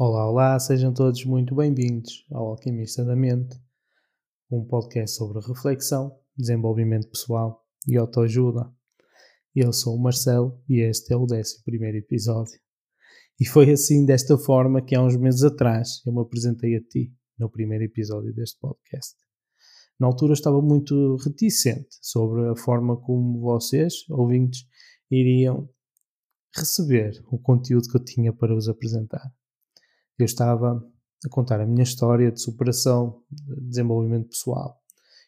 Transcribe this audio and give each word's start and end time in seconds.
Olá, 0.00 0.30
olá, 0.30 0.60
sejam 0.60 0.94
todos 0.94 1.24
muito 1.24 1.56
bem-vindos 1.56 2.24
ao 2.30 2.50
Alquimista 2.50 3.04
da 3.04 3.16
Mente, 3.16 3.60
um 4.48 4.64
podcast 4.64 5.16
sobre 5.16 5.44
reflexão, 5.44 6.16
desenvolvimento 6.36 7.08
pessoal 7.08 7.66
e 7.84 7.96
autoajuda. 7.96 8.72
Eu 9.52 9.72
sou 9.72 9.96
o 9.96 10.00
Marcelo 10.00 10.62
e 10.68 10.82
este 10.82 11.12
é 11.12 11.16
o 11.16 11.24
11 11.24 11.64
episódio. 11.96 12.60
E 13.40 13.44
foi 13.44 13.72
assim, 13.72 14.06
desta 14.06 14.38
forma, 14.38 14.80
que 14.80 14.94
há 14.94 15.02
uns 15.02 15.16
meses 15.16 15.42
atrás 15.42 16.00
eu 16.06 16.12
me 16.12 16.20
apresentei 16.20 16.76
a 16.76 16.80
ti 16.80 17.12
no 17.36 17.50
primeiro 17.50 17.82
episódio 17.82 18.32
deste 18.32 18.56
podcast. 18.60 19.16
Na 19.98 20.06
altura 20.06 20.34
estava 20.34 20.62
muito 20.62 21.16
reticente 21.16 21.98
sobre 22.00 22.48
a 22.48 22.54
forma 22.54 22.96
como 22.96 23.40
vocês, 23.40 24.08
ouvintes, 24.08 24.64
iriam 25.10 25.68
receber 26.54 27.20
o 27.32 27.36
conteúdo 27.36 27.88
que 27.88 27.96
eu 27.96 28.04
tinha 28.04 28.32
para 28.32 28.54
vos 28.54 28.68
apresentar 28.68 29.28
eu 30.18 30.24
estava 30.24 30.84
a 31.24 31.28
contar 31.28 31.60
a 31.60 31.66
minha 31.66 31.82
história 31.82 32.30
de 32.30 32.40
superação, 32.40 33.22
de 33.30 33.68
desenvolvimento 33.68 34.28
pessoal. 34.28 34.80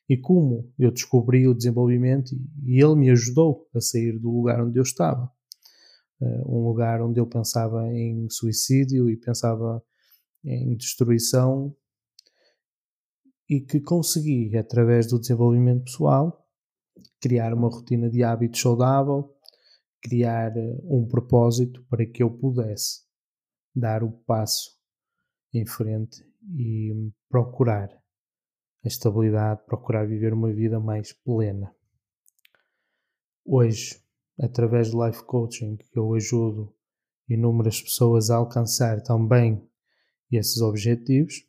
E 0.08 0.16
como 0.16 0.72
eu 0.78 0.90
descobri 0.90 1.46
o 1.46 1.54
desenvolvimento 1.54 2.34
e 2.64 2.82
ele 2.82 2.96
me 2.96 3.10
ajudou 3.10 3.68
a 3.74 3.80
sair 3.80 4.18
do 4.18 4.30
lugar 4.30 4.60
onde 4.60 4.78
eu 4.78 4.82
estava. 4.82 5.30
Uh, 6.20 6.58
um 6.58 6.66
lugar 6.66 7.00
onde 7.00 7.20
eu 7.20 7.26
pensava 7.26 7.86
em 7.92 8.28
suicídio 8.28 9.08
e 9.08 9.16
pensava 9.16 9.82
em 10.44 10.76
destruição 10.76 11.74
e 13.48 13.60
que 13.60 13.80
consegui, 13.80 14.56
através 14.56 15.06
do 15.06 15.18
desenvolvimento 15.18 15.84
pessoal, 15.84 16.46
criar 17.20 17.54
uma 17.54 17.68
rotina 17.68 18.10
de 18.10 18.22
hábitos 18.22 18.60
saudável, 18.60 19.34
criar 20.02 20.56
eh, 20.56 20.78
um 20.84 21.06
propósito 21.06 21.84
para 21.88 22.06
que 22.06 22.22
eu 22.22 22.30
pudesse 22.30 23.02
dar 23.74 24.02
o 24.02 24.10
passo 24.10 24.79
em 25.52 25.66
frente 25.66 26.24
e 26.56 27.12
procurar 27.28 27.90
a 28.84 28.88
estabilidade, 28.88 29.64
procurar 29.66 30.06
viver 30.06 30.32
uma 30.32 30.52
vida 30.52 30.80
mais 30.80 31.12
plena. 31.12 31.74
Hoje, 33.44 34.00
através 34.38 34.90
do 34.90 35.04
life 35.04 35.22
coaching, 35.24 35.78
eu 35.94 36.14
ajudo 36.14 36.74
inúmeras 37.28 37.80
pessoas 37.80 38.30
a 38.30 38.36
alcançar 38.36 39.02
também 39.02 39.68
esses 40.30 40.60
objetivos 40.60 41.46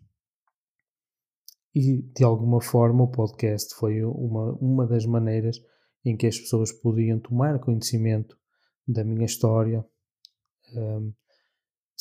e 1.73 2.01
de 2.01 2.23
alguma 2.23 2.61
forma 2.61 3.03
o 3.03 3.11
podcast 3.11 3.73
foi 3.75 4.03
uma, 4.03 4.53
uma 4.55 4.85
das 4.85 5.05
maneiras 5.05 5.57
em 6.03 6.17
que 6.17 6.27
as 6.27 6.37
pessoas 6.37 6.71
podiam 6.71 7.19
tomar 7.19 7.59
conhecimento 7.59 8.37
da 8.87 9.03
minha 9.03 9.25
história, 9.25 9.85
um, 10.75 11.13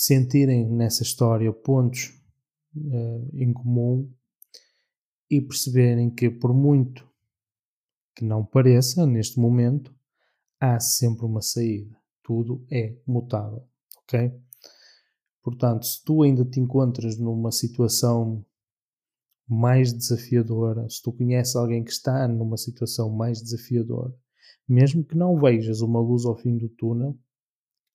sentirem 0.01 0.67
nessa 0.67 1.03
história 1.03 1.53
pontos 1.53 2.19
uh, 2.75 3.31
em 3.35 3.53
comum 3.53 4.11
e 5.31 5.43
perceberem 5.43 6.09
que, 6.09 6.31
por 6.31 6.55
muito 6.55 7.07
que 8.17 8.25
não 8.25 8.43
pareça 8.43 9.05
neste 9.05 9.39
momento, 9.39 9.95
há 10.59 10.81
sempre 10.81 11.27
uma 11.27 11.43
saída. 11.43 11.95
Tudo 12.23 12.65
é 12.71 12.97
mutável, 13.07 13.69
ok? 13.99 14.33
Portanto, 15.43 15.85
se 15.85 16.03
tu 16.03 16.23
ainda 16.23 16.47
te 16.47 16.59
encontras 16.59 17.19
numa 17.19 17.53
situação 17.53 18.43
mais 19.47 19.93
desafiadora, 19.93 20.89
se 20.89 21.03
tu 21.03 21.13
conheces 21.13 21.55
alguém 21.55 21.85
que 21.85 21.91
está 21.91 22.27
numa 22.27 22.57
situação 22.57 23.11
mais 23.11 23.43
desafiadora, 23.43 24.17
mesmo 24.67 25.05
que 25.05 25.15
não 25.15 25.39
vejas 25.39 25.83
uma 25.83 26.01
luz 26.01 26.25
ao 26.25 26.39
fim 26.39 26.57
do 26.57 26.71
túnel, 26.71 27.19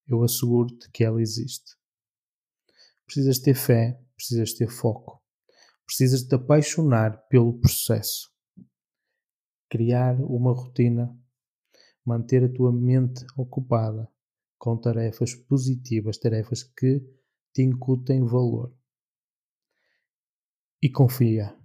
eu 0.07 0.21
asseguro-te 0.21 0.87
que 0.91 1.03
ela 1.03 1.19
existe. 1.19 1.83
Precisas 3.05 3.37
ter 3.37 3.53
fé, 3.53 4.01
precisas 4.15 4.53
ter 4.53 4.67
foco, 4.67 5.21
precisas 5.85 6.23
te 6.23 6.33
apaixonar 6.33 7.27
pelo 7.27 7.59
processo, 7.59 8.31
criar 9.69 10.19
uma 10.21 10.51
rotina, 10.51 11.15
manter 12.03 12.43
a 12.43 12.51
tua 12.51 12.71
mente 12.71 13.23
ocupada 13.37 14.09
com 14.57 14.75
tarefas 14.75 15.35
positivas, 15.35 16.17
tarefas 16.17 16.63
que 16.63 16.99
te 17.53 17.61
incutem 17.61 18.25
valor. 18.25 18.73
E 20.81 20.89
confia. 20.89 21.55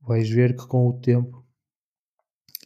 Vais 0.00 0.28
ver 0.30 0.56
que 0.56 0.66
com 0.66 0.88
o 0.88 1.00
tempo 1.00 1.44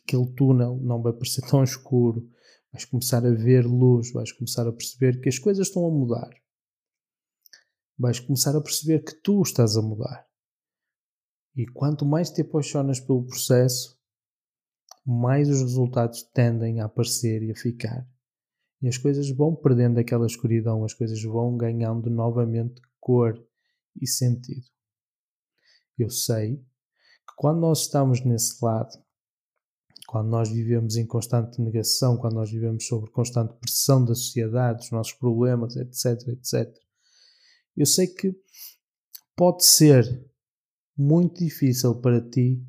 aquele 0.02 0.32
túnel 0.34 0.76
não 0.76 1.02
vai 1.02 1.12
parecer 1.12 1.42
tão 1.50 1.64
escuro. 1.64 2.30
Vais 2.72 2.84
começar 2.84 3.26
a 3.26 3.30
ver 3.30 3.66
luz, 3.66 4.12
vais 4.12 4.30
começar 4.30 4.66
a 4.68 4.72
perceber 4.72 5.20
que 5.20 5.28
as 5.28 5.38
coisas 5.40 5.66
estão 5.66 5.84
a 5.84 5.90
mudar 5.90 6.39
vais 8.00 8.18
começar 8.18 8.56
a 8.56 8.62
perceber 8.62 9.04
que 9.04 9.14
tu 9.22 9.42
estás 9.42 9.76
a 9.76 9.82
mudar. 9.82 10.26
E 11.54 11.66
quanto 11.66 12.06
mais 12.06 12.30
te 12.30 12.40
apaixonas 12.40 12.98
pelo 12.98 13.26
processo, 13.26 14.00
mais 15.04 15.50
os 15.50 15.60
resultados 15.60 16.22
tendem 16.32 16.80
a 16.80 16.86
aparecer 16.86 17.42
e 17.42 17.50
a 17.50 17.54
ficar. 17.54 18.08
E 18.80 18.88
as 18.88 18.96
coisas 18.96 19.28
vão 19.30 19.54
perdendo 19.54 19.98
aquela 19.98 20.26
escuridão, 20.26 20.82
as 20.82 20.94
coisas 20.94 21.22
vão 21.22 21.58
ganhando 21.58 22.08
novamente 22.08 22.80
cor 22.98 23.34
e 24.00 24.06
sentido. 24.06 24.64
Eu 25.98 26.08
sei 26.08 26.56
que 26.56 27.34
quando 27.36 27.60
nós 27.60 27.82
estamos 27.82 28.24
nesse 28.24 28.64
lado, 28.64 28.96
quando 30.08 30.28
nós 30.28 30.48
vivemos 30.48 30.96
em 30.96 31.06
constante 31.06 31.60
negação, 31.60 32.16
quando 32.16 32.34
nós 32.34 32.50
vivemos 32.50 32.86
sob 32.86 33.10
constante 33.10 33.52
pressão 33.60 34.02
da 34.02 34.14
sociedade, 34.14 34.78
dos 34.78 34.90
nossos 34.90 35.12
problemas, 35.12 35.76
etc., 35.76 36.28
etc., 36.28 36.74
eu 37.76 37.86
sei 37.86 38.06
que 38.06 38.34
pode 39.36 39.64
ser 39.64 40.04
muito 40.96 41.38
difícil 41.38 42.00
para 42.00 42.20
ti 42.20 42.62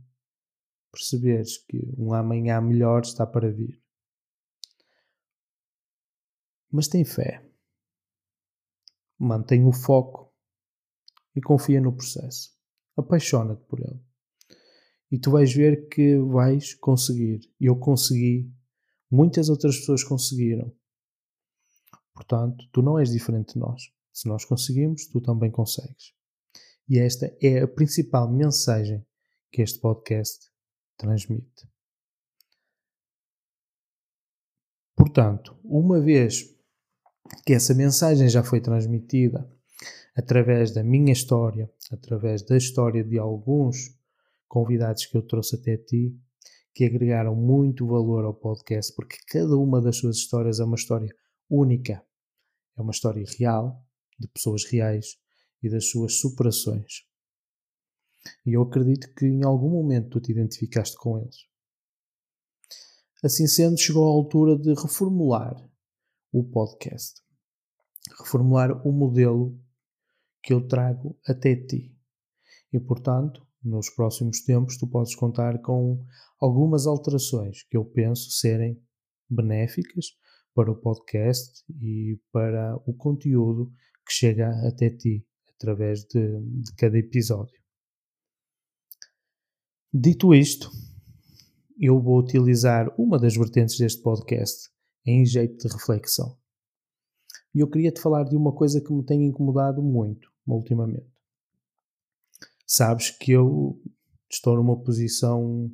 perceberes 0.92 1.58
que 1.58 1.78
um 1.98 2.14
amanhã 2.14 2.62
melhor 2.62 3.02
está 3.02 3.26
para 3.26 3.52
vir. 3.52 3.82
Mas 6.72 6.88
tem 6.88 7.04
fé. 7.04 7.46
Mantém 9.18 9.66
o 9.66 9.72
foco 9.72 10.34
e 11.36 11.42
confia 11.42 11.80
no 11.82 11.96
processo. 11.96 12.56
Apaixona-te 12.96 13.64
por 13.66 13.80
ele. 13.80 14.00
E 15.12 15.20
tu 15.20 15.32
vais 15.32 15.54
ver 15.54 15.88
que 15.90 16.18
vais 16.18 16.74
conseguir. 16.76 17.42
Eu 17.60 17.78
consegui. 17.78 18.50
Muitas 19.10 19.50
outras 19.50 19.78
pessoas 19.78 20.04
conseguiram. 20.04 20.74
Portanto, 22.14 22.66
tu 22.72 22.82
não 22.82 22.98
és 22.98 23.12
diferente 23.12 23.54
de 23.54 23.60
nós. 23.60 23.82
Se 24.14 24.28
nós 24.28 24.46
conseguimos, 24.46 25.08
tu 25.08 25.22
também 25.22 25.50
consegues. 25.52 26.14
E 26.88 27.00
esta 27.00 27.36
é 27.42 27.62
a 27.62 27.68
principal 27.68 28.32
mensagem 28.32 29.06
que 29.52 29.62
este 29.62 29.80
podcast 29.80 30.50
transmite. 30.98 31.70
Portanto, 34.96 35.58
uma 35.64 36.00
vez 36.00 36.46
que 37.46 37.54
essa 37.54 37.74
mensagem 37.74 38.30
já 38.30 38.44
foi 38.44 38.62
transmitida 38.62 39.50
através 40.16 40.72
da 40.72 40.84
minha 40.84 41.14
história, 41.14 41.72
através 41.92 42.44
da 42.44 42.58
história 42.58 43.04
de 43.04 43.18
alguns 43.18 43.98
convidados 44.48 45.06
que 45.06 45.16
eu 45.16 45.22
trouxe 45.22 45.56
até 45.56 45.78
ti, 45.78 46.16
que 46.74 46.86
agregaram 46.86 47.36
muito 47.36 47.88
valor 47.88 48.26
ao 48.26 48.34
podcast, 48.34 48.94
porque 48.96 49.18
cada 49.28 49.58
uma 49.58 49.82
das 49.82 49.98
suas 49.98 50.18
histórias 50.18 50.60
é 50.60 50.64
uma 50.64 50.76
história 50.76 51.14
única, 51.50 52.04
é 52.78 52.82
uma 52.82 52.92
história 52.92 53.26
real, 53.38 53.84
de 54.22 54.28
pessoas 54.28 54.64
reais 54.66 55.18
e 55.62 55.70
das 55.70 55.90
suas 55.90 56.20
superações. 56.20 57.06
E 58.46 58.54
eu 58.54 58.62
acredito 58.62 59.14
que 59.16 59.26
em 59.26 59.44
algum 59.44 59.70
momento 59.70 60.10
tu 60.12 60.22
te 60.22 60.32
identificaste 60.32 60.96
com 60.96 61.18
eles. 61.20 61.48
Assim 63.24 63.48
sendo, 63.48 63.78
chegou 63.78 64.04
a 64.06 64.12
altura 64.12 64.58
de 64.58 64.74
reformular 64.74 65.56
o 66.32 66.44
podcast. 66.44 67.22
Reformular 68.20 68.88
o 68.88 68.92
modelo 68.92 69.60
que 70.42 70.54
eu 70.54 70.68
trago 70.68 71.18
até 71.26 71.56
ti. 71.56 71.96
E, 72.74 72.80
portanto, 72.80 73.46
nos 73.64 73.90
próximos 73.92 74.42
tempos 74.42 74.78
tu 74.78 74.88
podes 74.88 75.16
contar 75.16 75.62
com 75.62 76.04
algumas 76.40 76.88
alterações 76.88 77.64
que 77.64 77.78
eu 77.78 77.86
penso 77.86 78.32
serem 78.32 78.82
benéficas 79.30 80.06
para 80.54 80.72
o 80.72 80.76
podcast 80.76 81.64
e 81.80 82.20
para 82.32 82.76
o 82.88 82.94
conteúdo 82.94 83.72
que 84.06 84.14
chega 84.14 84.50
até 84.68 84.90
ti 84.90 85.26
através 85.56 86.04
de, 86.06 86.40
de 86.42 86.74
cada 86.76 86.98
episódio. 86.98 87.62
Dito 89.94 90.34
isto, 90.34 90.72
eu 91.78 92.02
vou 92.02 92.20
utilizar 92.20 92.94
uma 93.00 93.20
das 93.20 93.36
vertentes 93.36 93.78
deste 93.78 94.02
podcast 94.02 94.70
em 95.06 95.26
jeito 95.26 95.58
de 95.58 95.74
reflexão. 95.74 96.40
E 97.54 97.60
eu 97.60 97.70
queria 97.70 97.92
te 97.92 98.00
falar 98.00 98.24
de 98.24 98.36
uma 98.36 98.54
coisa 98.54 98.82
que 98.82 98.94
me 98.94 99.06
tem 99.06 99.26
incomodado 99.26 99.82
muito 99.82 100.32
ultimamente. 100.48 101.12
Sabes 102.66 103.10
que 103.12 103.32
eu 103.32 103.82
estou 104.30 104.56
numa 104.56 104.82
posição 104.82 105.70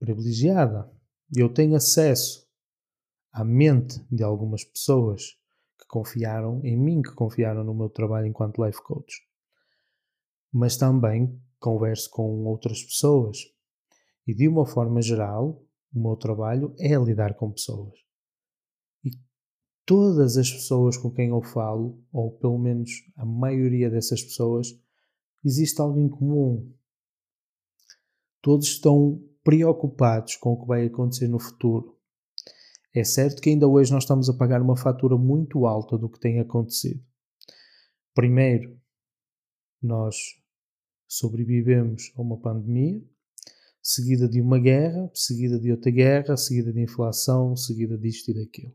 privilegiada. 0.00 0.90
Eu 1.34 1.52
tenho 1.52 1.76
acesso 1.76 2.48
à 3.32 3.44
mente 3.44 4.04
de 4.10 4.22
algumas 4.22 4.64
pessoas 4.64 5.38
confiaram 5.92 6.64
em 6.64 6.74
mim, 6.74 7.02
que 7.02 7.12
confiaram 7.14 7.62
no 7.62 7.74
meu 7.74 7.90
trabalho 7.90 8.26
enquanto 8.26 8.64
life 8.64 8.82
coach. 8.82 9.14
Mas 10.50 10.78
também 10.78 11.38
converso 11.60 12.08
com 12.10 12.44
outras 12.46 12.82
pessoas. 12.82 13.36
E 14.26 14.34
de 14.34 14.48
uma 14.48 14.64
forma 14.64 15.02
geral, 15.02 15.62
o 15.94 16.02
meu 16.02 16.16
trabalho 16.16 16.74
é 16.78 16.96
lidar 16.96 17.34
com 17.34 17.52
pessoas. 17.52 17.92
E 19.04 19.10
todas 19.84 20.38
as 20.38 20.50
pessoas 20.50 20.96
com 20.96 21.10
quem 21.10 21.28
eu 21.28 21.42
falo, 21.42 22.02
ou 22.10 22.38
pelo 22.38 22.58
menos 22.58 22.90
a 23.14 23.26
maioria 23.26 23.90
dessas 23.90 24.22
pessoas, 24.22 24.68
existe 25.44 25.78
algo 25.78 26.00
em 26.00 26.08
comum. 26.08 26.72
Todos 28.40 28.68
estão 28.68 29.22
preocupados 29.44 30.36
com 30.36 30.54
o 30.54 30.62
que 30.62 30.66
vai 30.66 30.86
acontecer 30.86 31.28
no 31.28 31.38
futuro. 31.38 31.98
É 32.94 33.04
certo 33.04 33.40
que 33.40 33.48
ainda 33.48 33.66
hoje 33.66 33.90
nós 33.90 34.04
estamos 34.04 34.28
a 34.28 34.34
pagar 34.34 34.60
uma 34.60 34.76
fatura 34.76 35.16
muito 35.16 35.66
alta 35.66 35.96
do 35.96 36.10
que 36.10 36.20
tem 36.20 36.40
acontecido. 36.40 37.02
Primeiro, 38.14 38.78
nós 39.82 40.16
sobrevivemos 41.08 42.12
a 42.16 42.22
uma 42.22 42.38
pandemia, 42.38 43.02
seguida 43.82 44.28
de 44.28 44.40
uma 44.40 44.58
guerra, 44.58 45.10
seguida 45.14 45.58
de 45.58 45.70
outra 45.70 45.90
guerra, 45.90 46.36
seguida 46.36 46.72
de 46.72 46.82
inflação, 46.82 47.56
seguida 47.56 47.96
disto 47.96 48.30
e 48.30 48.34
daquilo. 48.34 48.74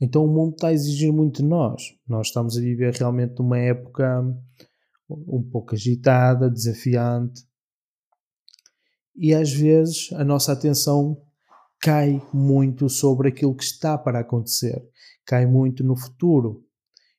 Então 0.00 0.24
o 0.24 0.28
mundo 0.28 0.54
está 0.54 0.68
a 0.68 0.72
exigir 0.72 1.12
muito 1.12 1.42
de 1.42 1.48
nós. 1.48 1.96
Nós 2.08 2.26
estamos 2.26 2.58
a 2.58 2.60
viver 2.60 2.92
realmente 2.92 3.38
numa 3.38 3.58
época 3.58 4.20
um 5.08 5.42
pouco 5.42 5.74
agitada, 5.74 6.50
desafiante, 6.50 7.46
e 9.14 9.32
às 9.32 9.52
vezes 9.52 10.12
a 10.14 10.24
nossa 10.24 10.52
atenção 10.52 11.22
cai 11.82 12.24
muito 12.32 12.88
sobre 12.88 13.28
aquilo 13.28 13.56
que 13.56 13.64
está 13.64 13.98
para 13.98 14.20
acontecer, 14.20 14.80
cai 15.26 15.44
muito 15.44 15.82
no 15.82 15.96
futuro. 15.96 16.64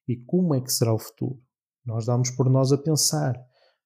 E 0.07 0.15
como 0.15 0.55
é 0.55 0.61
que 0.61 0.71
será 0.71 0.93
o 0.93 0.99
futuro? 0.99 1.41
Nós 1.85 2.05
damos 2.05 2.31
por 2.31 2.49
nós 2.49 2.71
a 2.71 2.77
pensar: 2.77 3.35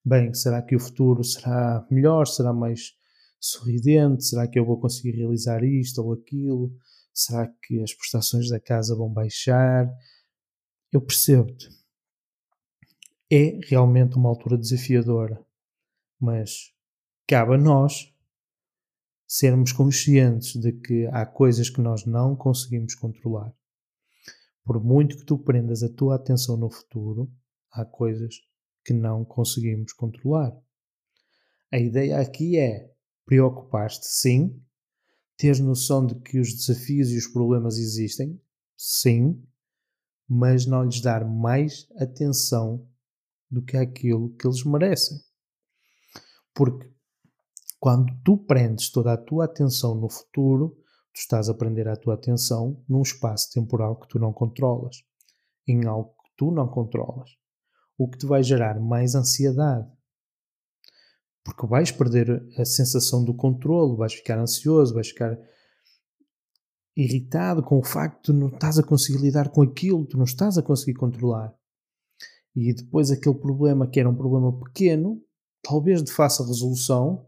bem, 0.05 0.33
será 0.35 0.61
que 0.61 0.75
o 0.75 0.79
futuro 0.79 1.23
será 1.23 1.85
melhor? 1.89 2.27
Será 2.27 2.53
mais 2.53 2.91
sorridente? 3.39 4.25
Será 4.25 4.47
que 4.47 4.59
eu 4.59 4.65
vou 4.65 4.79
conseguir 4.79 5.17
realizar 5.17 5.63
isto 5.63 6.01
ou 6.01 6.13
aquilo? 6.13 6.71
Será 7.11 7.47
que 7.63 7.81
as 7.81 7.93
prestações 7.93 8.49
da 8.49 8.59
casa 8.59 8.95
vão 8.95 9.11
baixar? 9.11 9.91
Eu 10.91 11.01
percebo-te. 11.01 11.69
É 13.31 13.59
realmente 13.67 14.15
uma 14.15 14.29
altura 14.29 14.57
desafiadora, 14.57 15.43
mas 16.19 16.71
cabe 17.27 17.55
a 17.55 17.57
nós 17.57 18.13
sermos 19.27 19.73
conscientes 19.73 20.55
de 20.55 20.71
que 20.71 21.05
há 21.07 21.25
coisas 21.25 21.69
que 21.69 21.81
nós 21.81 22.05
não 22.05 22.35
conseguimos 22.35 22.95
controlar. 22.95 23.53
Por 24.63 24.81
muito 24.81 25.17
que 25.17 25.25
tu 25.25 25.37
prendas 25.37 25.83
a 25.83 25.89
tua 25.89 26.15
atenção 26.15 26.55
no 26.55 26.69
futuro, 26.69 27.29
há 27.71 27.83
coisas 27.85 28.35
que 28.85 28.93
não 28.93 29.25
conseguimos 29.25 29.91
controlar. 29.91 30.57
A 31.71 31.77
ideia 31.77 32.19
aqui 32.19 32.57
é 32.57 32.89
preocupar-te, 33.25 34.07
sim, 34.07 34.61
ter 35.35 35.59
noção 35.59 36.05
de 36.05 36.15
que 36.15 36.39
os 36.39 36.53
desafios 36.53 37.11
e 37.11 37.17
os 37.17 37.27
problemas 37.27 37.77
existem, 37.77 38.41
sim, 38.77 39.43
mas 40.27 40.65
não 40.65 40.85
lhes 40.85 41.01
dar 41.01 41.25
mais 41.25 41.87
atenção 41.97 42.87
do 43.51 43.61
que 43.61 43.75
aquilo 43.75 44.33
que 44.35 44.47
eles 44.47 44.63
merecem. 44.63 45.17
Porque 46.53 46.89
quando 47.79 48.11
tu 48.23 48.37
prendes 48.37 48.91
toda 48.91 49.13
a 49.13 49.17
tua 49.17 49.45
atenção 49.45 49.95
no 49.95 50.09
futuro, 50.09 50.75
tu 51.13 51.19
estás 51.19 51.49
a 51.49 51.53
prender 51.53 51.87
a 51.87 51.95
tua 51.95 52.15
atenção 52.15 52.83
num 52.87 53.01
espaço 53.01 53.51
temporal 53.51 53.99
que 53.99 54.07
tu 54.07 54.19
não 54.19 54.33
controlas, 54.33 54.97
em 55.67 55.85
algo 55.85 56.09
que 56.23 56.31
tu 56.37 56.51
não 56.51 56.67
controlas, 56.67 57.29
o 57.97 58.09
que 58.09 58.17
te 58.17 58.25
vai 58.25 58.43
gerar 58.43 58.79
mais 58.79 59.15
ansiedade. 59.15 59.87
Porque 61.43 61.65
vais 61.67 61.91
perder 61.91 62.45
a 62.57 62.65
sensação 62.65 63.23
do 63.23 63.33
controle, 63.33 63.95
vais 63.95 64.13
ficar 64.13 64.37
ansioso, 64.37 64.93
vais 64.93 65.09
ficar 65.09 65.37
irritado 66.95 67.61
com 67.61 67.77
o 67.77 67.83
facto 67.83 68.33
de 68.33 68.39
não 68.39 68.47
estás 68.47 68.79
a 68.79 68.83
conseguir 68.83 69.19
lidar 69.19 69.49
com 69.49 69.61
aquilo, 69.61 70.05
tu 70.05 70.17
não 70.17 70.25
estás 70.25 70.57
a 70.57 70.63
conseguir 70.63 70.95
controlar. 70.95 71.55
E 72.55 72.73
depois 72.73 73.11
aquele 73.11 73.35
problema 73.35 73.87
que 73.87 73.99
era 73.99 74.09
um 74.09 74.15
problema 74.15 74.51
pequeno, 74.59 75.21
talvez 75.61 76.03
de 76.03 76.11
fácil 76.11 76.45
resolução, 76.45 77.27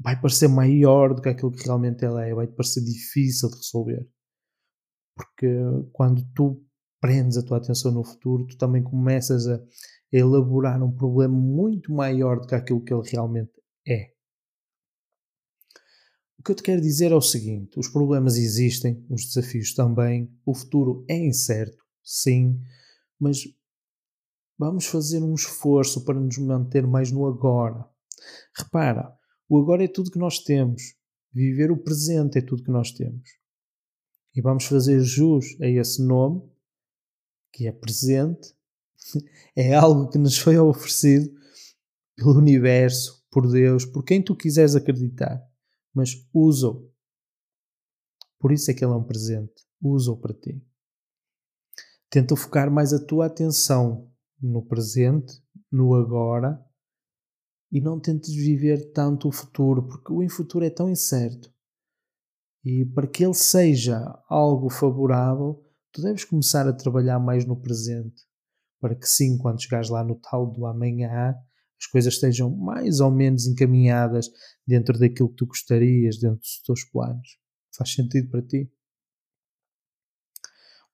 vai 0.00 0.18
parecer 0.18 0.48
maior 0.48 1.14
do 1.14 1.20
que 1.20 1.28
aquilo 1.28 1.52
que 1.52 1.64
realmente 1.64 2.04
ela 2.04 2.24
é, 2.24 2.34
vai 2.34 2.46
parecer 2.46 2.82
difícil 2.82 3.50
de 3.50 3.56
resolver. 3.56 4.08
Porque 5.14 5.46
quando 5.92 6.24
tu 6.34 6.64
prendes 7.00 7.36
a 7.36 7.42
tua 7.42 7.58
atenção 7.58 7.92
no 7.92 8.02
futuro, 8.02 8.46
tu 8.46 8.56
também 8.56 8.82
começas 8.82 9.46
a 9.46 9.60
elaborar 10.10 10.82
um 10.82 10.90
problema 10.90 11.34
muito 11.34 11.92
maior 11.92 12.40
do 12.40 12.46
que 12.46 12.54
aquilo 12.54 12.82
que 12.82 12.92
ele 12.92 13.08
realmente 13.08 13.52
é. 13.86 14.10
O 16.38 16.42
que 16.42 16.52
eu 16.52 16.56
te 16.56 16.62
quero 16.62 16.80
dizer 16.80 17.12
é 17.12 17.14
o 17.14 17.20
seguinte: 17.20 17.78
os 17.78 17.88
problemas 17.88 18.36
existem, 18.36 19.04
os 19.10 19.26
desafios 19.26 19.74
também, 19.74 20.34
o 20.46 20.54
futuro 20.54 21.04
é 21.06 21.18
incerto, 21.18 21.84
sim, 22.02 22.58
mas 23.18 23.42
vamos 24.58 24.86
fazer 24.86 25.22
um 25.22 25.34
esforço 25.34 26.02
para 26.04 26.18
nos 26.18 26.38
manter 26.38 26.86
mais 26.86 27.12
no 27.12 27.26
agora. 27.26 27.86
Repara, 28.56 29.19
o 29.50 29.58
agora 29.58 29.84
é 29.84 29.88
tudo 29.88 30.12
que 30.12 30.18
nós 30.18 30.38
temos. 30.38 30.94
Viver 31.32 31.72
o 31.72 31.76
presente 31.76 32.38
é 32.38 32.40
tudo 32.40 32.62
que 32.62 32.70
nós 32.70 32.92
temos. 32.92 33.28
E 34.32 34.40
vamos 34.40 34.64
fazer 34.64 35.00
jus 35.00 35.60
a 35.60 35.66
esse 35.66 36.00
nome, 36.06 36.48
que 37.52 37.66
é 37.66 37.72
presente, 37.72 38.54
é 39.56 39.74
algo 39.74 40.08
que 40.08 40.18
nos 40.18 40.38
foi 40.38 40.56
oferecido 40.56 41.28
pelo 42.14 42.38
universo, 42.38 43.26
por 43.28 43.50
Deus, 43.50 43.84
por 43.84 44.04
quem 44.04 44.22
tu 44.22 44.36
quiseres 44.36 44.76
acreditar. 44.76 45.44
Mas 45.92 46.10
usa-o. 46.32 46.88
Por 48.38 48.52
isso 48.52 48.70
é 48.70 48.74
que 48.74 48.84
ele 48.84 48.92
é 48.92 48.96
um 48.96 49.02
presente. 49.02 49.66
Usa-o 49.82 50.16
para 50.16 50.32
ti. 50.32 50.64
Tenta 52.08 52.36
focar 52.36 52.70
mais 52.70 52.92
a 52.92 53.04
tua 53.04 53.26
atenção 53.26 54.08
no 54.40 54.64
presente, 54.64 55.42
no 55.72 55.94
agora 55.94 56.64
e 57.70 57.80
não 57.80 58.00
tentes 58.00 58.34
viver 58.34 58.92
tanto 58.92 59.28
o 59.28 59.32
futuro, 59.32 59.86
porque 59.86 60.12
o 60.12 60.28
futuro 60.28 60.64
é 60.64 60.70
tão 60.70 60.88
incerto. 60.88 61.52
E 62.64 62.84
para 62.84 63.06
que 63.06 63.24
ele 63.24 63.34
seja 63.34 64.00
algo 64.28 64.68
favorável, 64.68 65.64
tu 65.92 66.02
deves 66.02 66.24
começar 66.24 66.68
a 66.68 66.72
trabalhar 66.72 67.18
mais 67.18 67.46
no 67.46 67.56
presente, 67.56 68.22
para 68.80 68.94
que 68.94 69.06
sim, 69.06 69.38
quando 69.38 69.62
chegares 69.62 69.88
lá 69.88 70.04
no 70.04 70.16
tal 70.16 70.50
do 70.50 70.66
amanhã, 70.66 71.34
as 71.78 71.86
coisas 71.86 72.14
estejam 72.14 72.54
mais 72.54 73.00
ou 73.00 73.10
menos 73.10 73.46
encaminhadas 73.46 74.28
dentro 74.66 74.98
daquilo 74.98 75.30
que 75.30 75.36
tu 75.36 75.46
gostarias, 75.46 76.18
dentro 76.18 76.40
dos 76.40 76.62
teus 76.62 76.84
planos. 76.84 77.38
Faz 77.74 77.94
sentido 77.94 78.30
para 78.30 78.42
ti? 78.42 78.70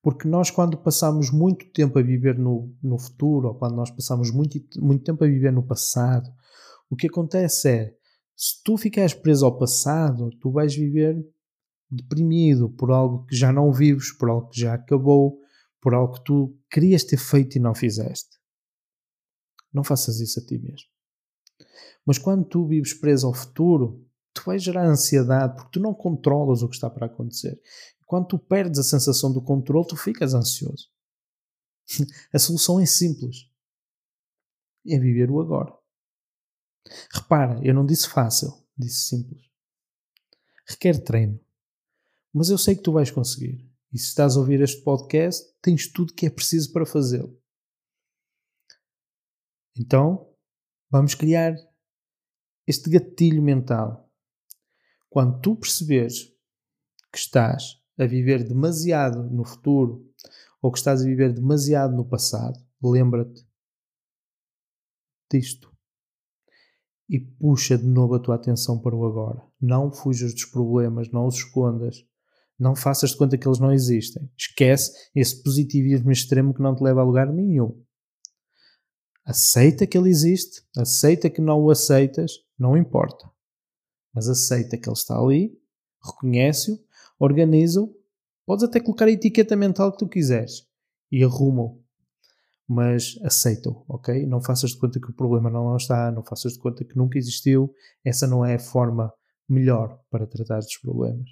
Porque 0.00 0.28
nós, 0.28 0.52
quando 0.52 0.78
passamos 0.78 1.32
muito 1.32 1.68
tempo 1.72 1.98
a 1.98 2.02
viver 2.02 2.38
no, 2.38 2.72
no 2.80 2.96
futuro, 2.96 3.48
ou 3.48 3.54
quando 3.56 3.74
nós 3.74 3.90
passamos 3.90 4.30
muito, 4.30 4.60
muito 4.80 5.02
tempo 5.02 5.24
a 5.24 5.26
viver 5.26 5.52
no 5.52 5.66
passado, 5.66 6.30
o 6.90 6.96
que 6.96 7.08
acontece 7.08 7.68
é, 7.68 7.96
se 8.36 8.62
tu 8.62 8.76
ficares 8.76 9.14
preso 9.14 9.46
ao 9.46 9.58
passado, 9.58 10.30
tu 10.40 10.50
vais 10.50 10.74
viver 10.74 11.16
deprimido 11.90 12.68
por 12.68 12.90
algo 12.90 13.24
que 13.26 13.34
já 13.34 13.52
não 13.52 13.72
vives, 13.72 14.12
por 14.12 14.28
algo 14.28 14.48
que 14.48 14.60
já 14.60 14.74
acabou, 14.74 15.40
por 15.80 15.94
algo 15.94 16.14
que 16.14 16.24
tu 16.24 16.58
querias 16.70 17.04
ter 17.04 17.16
feito 17.16 17.56
e 17.56 17.60
não 17.60 17.74
fizeste. 17.74 18.36
Não 19.72 19.84
faças 19.84 20.20
isso 20.20 20.40
a 20.40 20.44
ti 20.44 20.58
mesmo. 20.58 20.88
Mas 22.04 22.18
quando 22.18 22.44
tu 22.44 22.66
vives 22.66 22.94
preso 22.94 23.26
ao 23.26 23.34
futuro, 23.34 24.06
tu 24.32 24.42
vais 24.44 24.62
gerar 24.62 24.86
ansiedade 24.86 25.56
porque 25.56 25.70
tu 25.72 25.80
não 25.80 25.94
controlas 25.94 26.62
o 26.62 26.68
que 26.68 26.74
está 26.74 26.90
para 26.90 27.06
acontecer. 27.06 27.60
Quando 28.04 28.28
tu 28.28 28.38
perdes 28.38 28.78
a 28.78 28.84
sensação 28.84 29.32
do 29.32 29.42
controle, 29.42 29.86
tu 29.88 29.96
ficas 29.96 30.34
ansioso. 30.34 30.88
a 32.32 32.38
solução 32.38 32.78
é 32.78 32.86
simples. 32.86 33.50
É 34.86 34.98
viver 34.98 35.30
o 35.30 35.40
agora. 35.40 35.72
Repara, 37.12 37.60
eu 37.64 37.74
não 37.74 37.84
disse 37.84 38.08
fácil, 38.08 38.52
disse 38.76 39.06
simples. 39.08 39.50
Requer 40.68 41.02
treino. 41.02 41.40
Mas 42.32 42.50
eu 42.50 42.58
sei 42.58 42.74
que 42.74 42.82
tu 42.82 42.92
vais 42.92 43.10
conseguir. 43.10 43.70
E 43.92 43.98
se 43.98 44.08
estás 44.08 44.36
a 44.36 44.40
ouvir 44.40 44.60
este 44.60 44.82
podcast, 44.82 45.46
tens 45.62 45.90
tudo 45.90 46.12
que 46.12 46.26
é 46.26 46.30
preciso 46.30 46.72
para 46.72 46.84
fazê-lo. 46.84 47.40
Então, 49.78 50.34
vamos 50.90 51.14
criar 51.14 51.54
este 52.66 52.90
gatilho 52.90 53.42
mental. 53.42 54.10
Quando 55.08 55.40
tu 55.40 55.56
perceberes 55.56 56.24
que 57.12 57.18
estás 57.18 57.80
a 57.98 58.04
viver 58.06 58.46
demasiado 58.46 59.30
no 59.30 59.44
futuro 59.44 60.12
ou 60.60 60.70
que 60.72 60.78
estás 60.78 61.02
a 61.02 61.04
viver 61.04 61.32
demasiado 61.32 61.94
no 61.96 62.04
passado, 62.04 62.58
lembra-te 62.82 63.46
disto 65.30 65.75
e 67.08 67.20
puxa 67.20 67.78
de 67.78 67.86
novo 67.86 68.14
a 68.14 68.18
tua 68.18 68.34
atenção 68.34 68.78
para 68.78 68.94
o 68.94 69.04
agora. 69.06 69.42
Não 69.60 69.92
fujas 69.92 70.34
dos 70.34 70.44
problemas, 70.44 71.10
não 71.10 71.26
os 71.26 71.36
escondas. 71.36 72.04
Não 72.58 72.74
faças 72.74 73.10
de 73.10 73.16
conta 73.16 73.36
que 73.36 73.46
eles 73.46 73.58
não 73.58 73.72
existem. 73.72 74.30
Esquece 74.36 75.10
esse 75.14 75.42
positivismo 75.42 76.10
extremo 76.10 76.54
que 76.54 76.62
não 76.62 76.74
te 76.74 76.82
leva 76.82 77.02
a 77.02 77.04
lugar 77.04 77.32
nenhum. 77.32 77.80
Aceita 79.24 79.86
que 79.86 79.98
ele 79.98 80.08
existe, 80.08 80.62
aceita 80.76 81.28
que 81.28 81.40
não 81.40 81.62
o 81.62 81.70
aceitas, 81.70 82.32
não 82.58 82.76
importa. 82.76 83.28
Mas 84.14 84.28
aceita 84.28 84.78
que 84.78 84.88
ele 84.88 84.96
está 84.96 85.18
ali, 85.18 85.52
reconhece-o, 86.02 86.78
organiza-o, 87.18 87.94
podes 88.46 88.64
até 88.64 88.80
colocar 88.80 89.06
a 89.06 89.10
etiqueta 89.10 89.56
mental 89.56 89.92
que 89.92 89.98
tu 89.98 90.08
quiseres 90.08 90.66
e 91.10 91.22
arruma-o. 91.22 91.84
Mas 92.68 93.16
aceita-o, 93.22 93.84
ok? 93.88 94.26
Não 94.26 94.42
faças 94.42 94.70
de 94.70 94.78
conta 94.78 95.00
que 95.00 95.10
o 95.10 95.14
problema 95.14 95.48
não 95.48 95.76
está, 95.76 96.10
não 96.10 96.24
faças 96.24 96.54
de 96.54 96.58
conta 96.58 96.84
que 96.84 96.96
nunca 96.96 97.16
existiu. 97.16 97.72
Essa 98.04 98.26
não 98.26 98.44
é 98.44 98.56
a 98.56 98.58
forma 98.58 99.12
melhor 99.48 100.02
para 100.10 100.26
tratar 100.26 100.58
dos 100.58 100.76
problemas. 100.78 101.28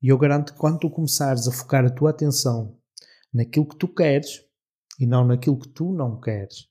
E 0.00 0.08
eu 0.08 0.18
garanto 0.18 0.52
que 0.52 0.58
quando 0.58 0.78
tu 0.78 0.90
começares 0.90 1.48
a 1.48 1.52
focar 1.52 1.84
a 1.84 1.90
tua 1.90 2.10
atenção 2.10 2.80
naquilo 3.32 3.68
que 3.68 3.76
tu 3.76 3.92
queres 3.92 4.44
e 5.00 5.06
não 5.06 5.26
naquilo 5.26 5.58
que 5.58 5.68
tu 5.68 5.92
não 5.92 6.20
queres, 6.20 6.68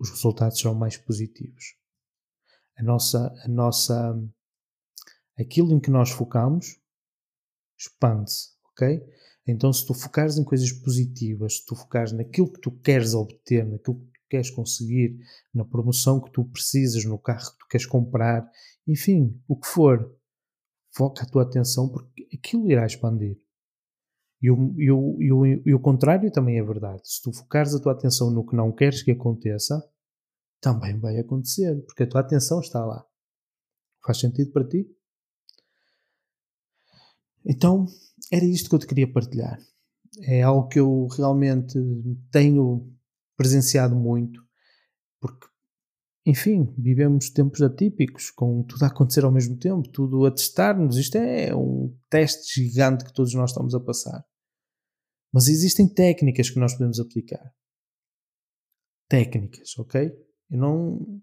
os 0.00 0.10
resultados 0.10 0.58
serão 0.58 0.74
mais 0.74 0.96
positivos. 0.96 1.76
A 2.76 2.82
nossa, 2.82 3.32
a 3.44 3.48
nossa, 3.48 4.20
aquilo 5.38 5.72
em 5.72 5.80
que 5.80 5.90
nós 5.90 6.10
focamos 6.10 6.80
expande-se, 7.78 8.50
ok? 8.70 9.00
Então, 9.46 9.72
se 9.72 9.84
tu 9.86 9.92
focares 9.92 10.38
em 10.38 10.44
coisas 10.44 10.72
positivas, 10.72 11.58
se 11.58 11.66
tu 11.66 11.76
focares 11.76 12.12
naquilo 12.12 12.50
que 12.50 12.60
tu 12.60 12.70
queres 12.70 13.14
obter, 13.14 13.64
naquilo 13.66 14.00
que 14.00 14.06
tu 14.06 14.28
queres 14.28 14.50
conseguir, 14.50 15.18
na 15.52 15.64
promoção 15.64 16.20
que 16.20 16.30
tu 16.30 16.44
precisas, 16.44 17.04
no 17.04 17.18
carro 17.18 17.52
que 17.52 17.58
tu 17.58 17.66
queres 17.68 17.86
comprar, 17.86 18.50
enfim, 18.86 19.38
o 19.46 19.56
que 19.56 19.66
for, 19.66 20.16
foca 20.90 21.24
a 21.24 21.26
tua 21.26 21.42
atenção 21.42 21.88
porque 21.88 22.26
aquilo 22.32 22.70
irá 22.70 22.86
expandir. 22.86 23.38
E 24.40 24.50
o, 24.50 24.74
e, 24.78 24.90
o, 24.90 25.22
e, 25.22 25.32
o, 25.32 25.46
e 25.46 25.74
o 25.74 25.80
contrário 25.80 26.30
também 26.30 26.58
é 26.58 26.62
verdade. 26.62 27.00
Se 27.04 27.22
tu 27.22 27.32
focares 27.32 27.74
a 27.74 27.80
tua 27.80 27.92
atenção 27.92 28.30
no 28.30 28.46
que 28.46 28.56
não 28.56 28.72
queres 28.72 29.02
que 29.02 29.10
aconteça, 29.10 29.82
também 30.60 30.98
vai 30.98 31.18
acontecer, 31.18 31.82
porque 31.84 32.02
a 32.02 32.06
tua 32.06 32.20
atenção 32.20 32.60
está 32.60 32.84
lá. 32.84 33.04
Faz 34.04 34.18
sentido 34.18 34.50
para 34.52 34.66
ti? 34.66 34.86
Então, 37.44 37.86
era 38.32 38.44
isto 38.44 38.68
que 38.68 38.74
eu 38.74 38.78
te 38.78 38.86
queria 38.86 39.12
partilhar. 39.12 39.58
É 40.22 40.42
algo 40.42 40.68
que 40.68 40.78
eu 40.78 41.06
realmente 41.08 41.78
tenho 42.30 42.92
presenciado 43.36 43.96
muito, 43.96 44.40
porque 45.20 45.46
enfim, 46.26 46.72
vivemos 46.78 47.28
tempos 47.28 47.60
atípicos, 47.60 48.30
com 48.30 48.62
tudo 48.62 48.84
a 48.84 48.86
acontecer 48.86 49.24
ao 49.24 49.32
mesmo 49.32 49.58
tempo, 49.58 49.86
tudo 49.90 50.24
a 50.24 50.30
testar-nos. 50.30 50.96
Isto 50.96 51.16
é 51.16 51.54
um 51.54 51.94
teste 52.08 52.62
gigante 52.62 53.04
que 53.04 53.12
todos 53.12 53.34
nós 53.34 53.50
estamos 53.50 53.74
a 53.74 53.80
passar. 53.80 54.24
Mas 55.30 55.48
existem 55.48 55.86
técnicas 55.86 56.48
que 56.48 56.58
nós 56.58 56.72
podemos 56.72 56.98
aplicar. 56.98 57.52
Técnicas, 59.06 59.76
ok? 59.78 60.10
Eu 60.50 60.58
não, 60.58 61.20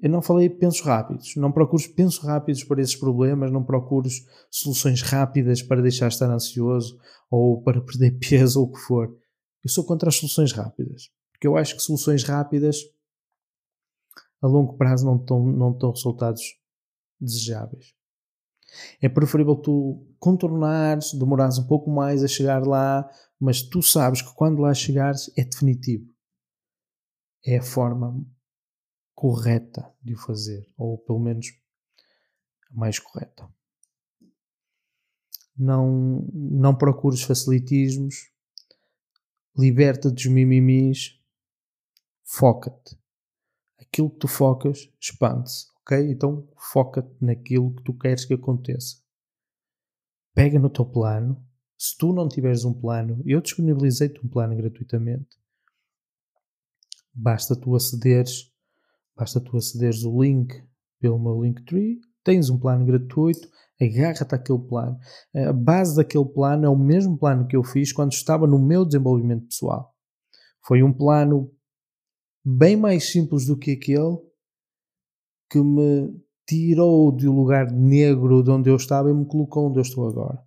eu 0.00 0.08
não 0.08 0.22
falei 0.22 0.48
pensos 0.48 0.80
rápidos. 0.80 1.34
Não 1.36 1.50
procures 1.50 1.86
pensos 1.86 2.22
rápidos 2.22 2.62
para 2.62 2.80
esses 2.80 2.94
problemas, 2.94 3.50
não 3.50 3.64
procures 3.64 4.24
soluções 4.50 5.02
rápidas 5.02 5.60
para 5.60 5.82
deixar 5.82 6.08
de 6.08 6.14
estar 6.14 6.30
ansioso 6.30 6.98
ou 7.30 7.62
para 7.62 7.80
perder 7.80 8.18
peso 8.20 8.60
ou 8.60 8.66
o 8.66 8.72
que 8.72 8.78
for. 8.78 9.08
Eu 9.64 9.70
sou 9.70 9.84
contra 9.84 10.08
as 10.08 10.16
soluções 10.16 10.52
rápidas. 10.52 11.10
Porque 11.32 11.46
eu 11.46 11.56
acho 11.56 11.74
que 11.74 11.82
soluções 11.82 12.22
rápidas 12.22 12.78
a 14.40 14.46
longo 14.46 14.76
prazo 14.76 15.04
não 15.04 15.16
estão, 15.16 15.44
não 15.44 15.72
estão 15.72 15.90
resultados 15.90 16.42
desejáveis. 17.20 17.92
É 19.00 19.08
preferível 19.08 19.56
tu 19.56 20.06
contornares, 20.18 21.12
demorares 21.12 21.58
um 21.58 21.66
pouco 21.66 21.90
mais 21.90 22.22
a 22.22 22.28
chegar 22.28 22.64
lá, 22.64 23.08
mas 23.40 23.62
tu 23.62 23.82
sabes 23.82 24.22
que 24.22 24.32
quando 24.34 24.60
lá 24.60 24.72
chegares 24.74 25.30
é 25.36 25.44
definitivo. 25.44 26.06
É 27.44 27.58
a 27.58 27.62
forma 27.62 28.24
correta 29.18 29.92
de 30.00 30.14
o 30.14 30.16
fazer, 30.16 30.72
ou 30.76 30.96
pelo 30.96 31.18
menos 31.18 31.48
a 32.70 32.78
mais 32.78 33.00
correta. 33.00 33.52
Não, 35.56 36.24
não 36.32 36.72
procures 36.72 37.22
facilitismos, 37.22 38.30
liberta 39.56 40.08
dos 40.08 40.26
mimimis, 40.26 41.20
foca-te 42.22 42.96
aquilo 43.76 44.08
que 44.08 44.18
tu 44.18 44.28
focas 44.28 44.88
expande-se, 45.00 45.66
ok? 45.80 46.12
Então 46.12 46.48
foca-te 46.56 47.12
naquilo 47.20 47.74
que 47.74 47.82
tu 47.82 47.98
queres 47.98 48.24
que 48.24 48.34
aconteça. 48.34 49.02
Pega 50.32 50.60
no 50.60 50.70
teu 50.70 50.86
plano. 50.86 51.44
Se 51.76 51.98
tu 51.98 52.12
não 52.12 52.28
tiveres 52.28 52.64
um 52.64 52.72
plano, 52.72 53.20
eu 53.26 53.40
disponibilizei-te 53.40 54.24
um 54.24 54.28
plano 54.28 54.54
gratuitamente. 54.54 55.36
Basta 57.12 57.56
tu 57.56 57.74
acederes, 57.74 58.52
basta 59.18 59.40
tu 59.40 59.56
acederes 59.56 60.04
o 60.04 60.22
link 60.22 60.54
pelo 61.00 61.18
meu 61.18 61.42
Linktree, 61.42 61.98
tens 62.22 62.48
um 62.50 62.58
plano 62.58 62.86
gratuito, 62.86 63.48
agarra-te 63.80 64.34
àquele 64.34 64.60
plano. 64.60 64.98
A 65.34 65.52
base 65.52 65.96
daquele 65.96 66.24
plano 66.26 66.64
é 66.64 66.68
o 66.68 66.78
mesmo 66.78 67.18
plano 67.18 67.46
que 67.46 67.56
eu 67.56 67.64
fiz 67.64 67.92
quando 67.92 68.12
estava 68.12 68.46
no 68.46 68.58
meu 68.58 68.84
desenvolvimento 68.84 69.46
pessoal. 69.46 69.94
Foi 70.64 70.82
um 70.82 70.92
plano 70.92 71.50
bem 72.44 72.76
mais 72.76 73.10
simples 73.10 73.46
do 73.46 73.56
que 73.56 73.72
aquele 73.72 74.18
que 75.50 75.62
me 75.62 76.14
tirou 76.46 77.10
do 77.10 77.32
lugar 77.32 77.70
negro 77.72 78.42
de 78.42 78.50
onde 78.50 78.70
eu 78.70 78.76
estava 78.76 79.10
e 79.10 79.14
me 79.14 79.26
colocou 79.26 79.68
onde 79.68 79.78
eu 79.78 79.82
estou 79.82 80.08
agora. 80.08 80.42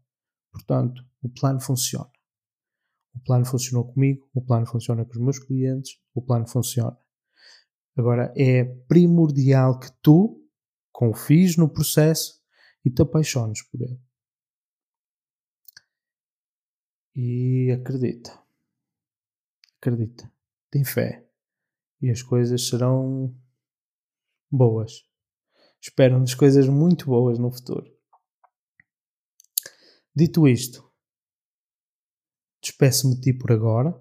Portanto, 0.51 1.01
o 1.21 1.29
plano 1.29 1.59
funciona. 1.59 2.09
O 3.15 3.19
plano 3.23 3.45
funcionou 3.45 3.85
comigo, 3.85 4.27
o 4.33 4.41
plano 4.41 4.65
funciona 4.65 5.03
com 5.03 5.11
os 5.11 5.19
meus 5.19 5.39
clientes, 5.39 5.97
o 6.13 6.21
plano 6.21 6.47
funciona. 6.47 6.97
Agora, 7.95 8.33
é 8.35 8.63
primordial 8.63 9.79
que 9.79 9.91
tu 10.01 10.41
confies 10.91 11.57
no 11.57 11.69
processo 11.69 12.41
e 12.85 12.89
te 12.89 13.01
apaixones 13.01 13.61
por 13.63 13.81
ele. 13.81 13.99
E 17.15 17.71
acredita. 17.71 18.39
Acredita. 19.77 20.31
Tem 20.69 20.83
fé 20.83 21.27
e 22.01 22.09
as 22.09 22.21
coisas 22.21 22.67
serão 22.67 23.35
boas. 24.49 25.05
Esperam-nos 25.79 26.33
coisas 26.33 26.67
muito 26.67 27.05
boas 27.05 27.37
no 27.37 27.51
futuro. 27.51 27.91
Dito 30.15 30.47
isto, 30.47 30.91
despeço-me 32.61 33.15
de 33.15 33.21
ti 33.21 33.33
por 33.33 33.51
agora. 33.51 33.97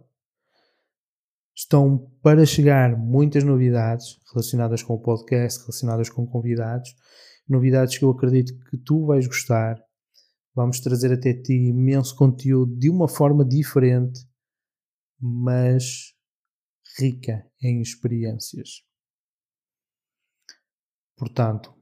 Estão 1.54 2.10
para 2.22 2.46
chegar 2.46 2.96
muitas 2.96 3.44
novidades 3.44 4.18
relacionadas 4.32 4.82
com 4.82 4.94
o 4.94 5.00
podcast, 5.00 5.60
relacionadas 5.60 6.08
com 6.08 6.26
convidados, 6.26 6.94
novidades 7.48 7.98
que 7.98 8.04
eu 8.04 8.10
acredito 8.10 8.58
que 8.70 8.78
tu 8.78 9.06
vais 9.06 9.26
gostar. 9.26 9.76
Vamos 10.54 10.80
trazer 10.80 11.12
até 11.12 11.34
ti 11.34 11.52
imenso 11.52 12.14
conteúdo 12.16 12.76
de 12.76 12.88
uma 12.88 13.08
forma 13.08 13.44
diferente, 13.44 14.20
mas 15.18 16.14
rica 16.98 17.46
em 17.62 17.80
experiências. 17.80 18.82
Portanto, 21.16 21.74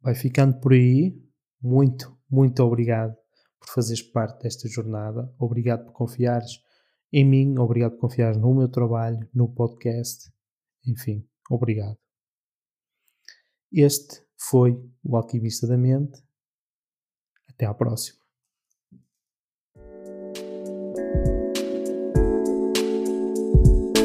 vai 0.00 0.14
ficando 0.14 0.58
por 0.58 0.72
aí. 0.72 1.20
Muito, 1.60 2.18
muito 2.30 2.62
obrigado 2.62 3.14
por 3.60 3.68
fazeres 3.68 4.02
parte 4.02 4.42
desta 4.42 4.68
jornada. 4.68 5.32
Obrigado 5.38 5.84
por 5.84 5.92
confiares 5.92 6.52
em 7.12 7.24
mim, 7.24 7.58
obrigado 7.58 7.92
por 7.92 8.00
confiares 8.08 8.38
no 8.38 8.54
meu 8.54 8.68
trabalho, 8.68 9.28
no 9.34 9.48
podcast. 9.48 10.32
Enfim, 10.86 11.28
obrigado. 11.50 11.98
Este 13.70 14.22
foi 14.36 14.82
o 15.04 15.16
Alquimista 15.16 15.66
da 15.66 15.76
Mente. 15.76 16.22
Até 17.48 17.66
à 17.66 17.74
próxima. 17.74 18.21